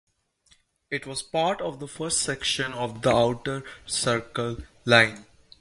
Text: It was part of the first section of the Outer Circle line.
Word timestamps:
It 0.89 1.05
was 1.05 1.21
part 1.21 1.61
of 1.61 1.79
the 1.79 1.87
first 1.87 2.21
section 2.23 2.73
of 2.73 3.03
the 3.03 3.11
Outer 3.11 3.63
Circle 3.85 4.57
line. 4.83 5.27